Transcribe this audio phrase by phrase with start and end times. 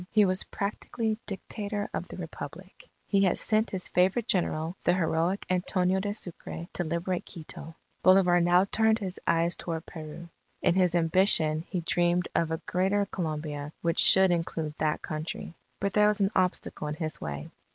[0.09, 2.89] He was practically Dictator of the Republic.
[3.05, 7.75] He had sent his favourite General, the heroic Antonio de Sucre, to liberate Quito.
[8.01, 10.27] Bolivar now turned his eyes toward Peru.
[10.63, 15.53] In his ambition he dreamed of a Greater Colombia which should include that country.
[15.79, 17.51] But there was an obstacle in his way.